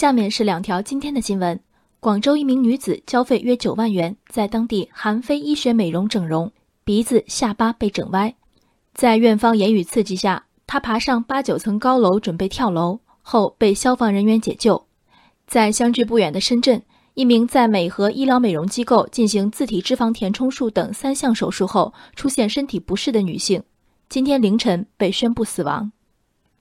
[0.00, 1.60] 下面是两条今天的新闻：
[2.00, 6.50] 广州一名女子交费约九万元，在当地韩非医学美容整容，
[6.84, 8.34] 鼻子、下巴被整歪。
[8.94, 14.86] 在院方言语刺激下，她爬上八九层高楼准备跳楼，后被消防人员解救。
[15.46, 16.82] 在相距不远的深圳，
[17.12, 23.62] 一名在美和医疗美容机构进行自体脂肪填充术等三项手术后出现身体不适的女性，
[24.08, 25.92] 今天凌晨被宣布死亡。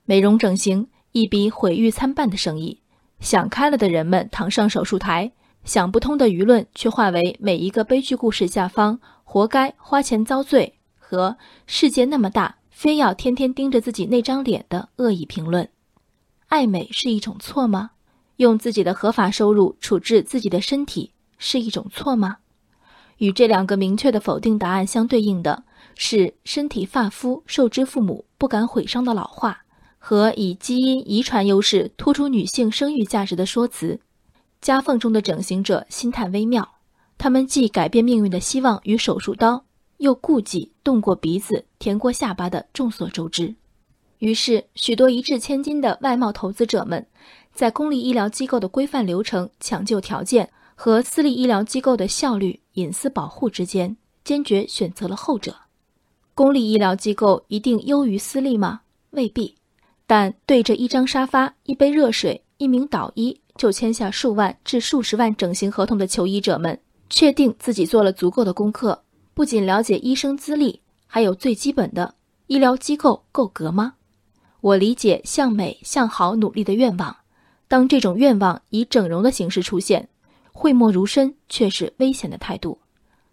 [0.04, 2.82] 美容整形一笔毁誉参半的生意。
[3.20, 5.32] 想开了的人们躺上手术台，
[5.64, 11.38] 想不通的舆论却化为每一个悲剧故事下方“活该花钱遭罪”和
[11.68, 15.70] “世界那么大，非要天天盯着自己那张脸”的恶意评论。
[16.48, 17.92] 爱美是一种错吗？
[18.38, 22.38] 用自己的合法收入处置自己的身体是一种错吗？
[23.18, 25.64] 与这两个明确的否定答案相对应的
[25.96, 29.66] 是“身体发肤受之父母，不敢毁伤”的老话。
[30.00, 34.00] 和以基因遗传优势突出女性生育价值的说辞，
[34.62, 36.68] 夹缝中的整形者心态微妙。
[37.18, 39.66] 他们既改变命运的希望与手术刀，
[39.98, 43.54] 又顾忌动过鼻子、填过下巴的众所周知。
[44.20, 47.06] 于是，许多一掷千金的外贸投资者们，
[47.54, 55.56] 在公立医疗机构的规范流程、抢救条件和私立医疗机构的效率、隐私保护之间，坚决选择了后者。
[56.34, 58.82] 公立医疗机构一定优于私立吗？
[59.12, 59.59] 未必。
[60.10, 66.80] 但对着一张沙发、一杯热水、一名导医，就签下数万至数十万整形合同的求医者们，
[67.12, 69.04] 确定自己做了足够的功课，
[69.36, 72.16] 不仅了解医生资历，还有最基本的
[72.48, 73.94] 医疗机构够格吗？
[74.62, 77.16] 我理解向美向好努力的愿望，
[77.68, 80.10] 当这种愿望以整容的形式出现，
[80.52, 82.80] 讳莫如深却是危险的态度。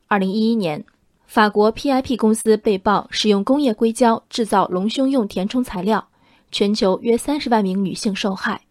[0.09, 0.85] 二零一一年，
[1.27, 6.07] 法国 PIP 公司被曝使用工业硅胶制造隆胸用填充材料。
[6.51, 8.63] 全球约三十万名女性受害。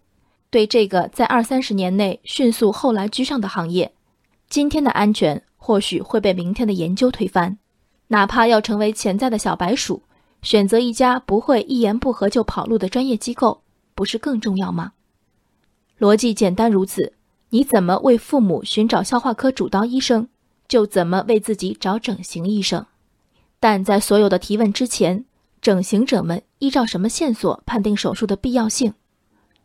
[0.50, 3.94] 对这个在二三十年内迅速后来居上的行业，
[4.50, 7.58] 今天的安全或许会被明天的研究推翻。
[8.08, 10.04] 哪怕要成为潜在的小白鼠，
[10.42, 14.94] 选择一家不会一言不合就跑路的专业机构，不是更重要吗？
[16.00, 17.14] 逻辑简单如此。
[17.50, 20.28] 你怎么为父母寻找消化科主刀医生，
[20.68, 22.86] 就怎么为自己找整形医生。
[23.60, 25.26] 但在所有的提问之前，
[25.66, 28.94] 整形者们依照什么线索判定手术的必要性？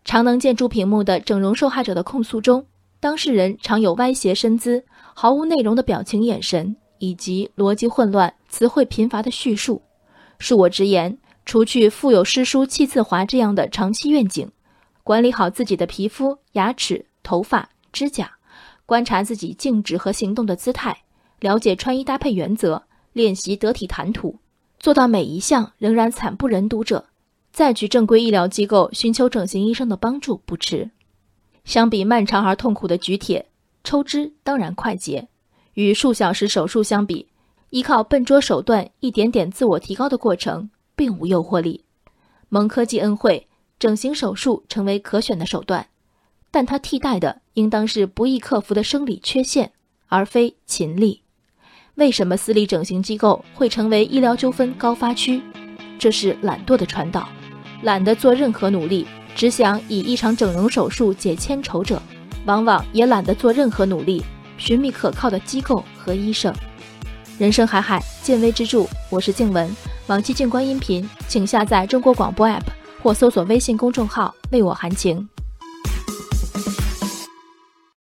[0.03, 2.65] 常能见诸屏幕的整容受害者的控诉中，
[3.01, 9.83] 当事人常有歪斜身姿、毫无内容的表情、眼神，以及逻辑混乱、词汇贫乏的叙述。
[10.39, 14.51] 恕我直言，除去腹有诗书气自华这样的长期愿景，
[15.05, 18.33] 管理好自己的皮肤、牙齿、头发、指甲，
[18.87, 20.97] 观察自己静止和行动的姿态，
[21.41, 24.39] 了解穿衣搭配原则，练习得体谈吐。
[24.81, 27.05] 做到每一项仍然惨不忍睹者，
[27.53, 30.91] 再去正规医疗机构寻求整形医生的帮助不迟。
[31.67, 33.51] 相比漫长而痛苦的举铁、
[33.85, 35.29] 抽脂，当然快捷；
[35.75, 37.29] 与数小时手术相比，
[37.69, 41.85] 依靠笨拙手段一点点自我提高的过程并无诱惑力。
[42.49, 43.49] 蒙科技恩惠，
[43.79, 45.89] 整形手术成为可选的手段，
[46.51, 49.73] 但它替代的应当是不易克服的生理缺陷，
[50.07, 51.21] 而非勤力。
[51.97, 55.43] 为什么私立整形机构会成为医疗纠纷高发区？
[55.99, 57.29] 这是懒惰的传导，
[57.83, 62.01] 懒得做任何努力，只想以一场整容手术解千愁者，
[62.47, 64.23] 往往也懒得做任何努力，
[64.57, 66.55] 寻觅可靠的机构和医生。
[67.39, 68.87] 人生海海，见微知著。
[69.11, 69.69] 我是静文，
[70.07, 72.63] 往期静观音频，请下载中国广播 app
[73.03, 75.29] 或搜索微信公众号“为我含情”。